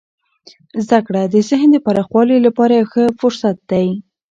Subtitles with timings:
[0.85, 3.87] زده کړه د ذهن د پراخوالي لپاره یو ښه فرصت دی.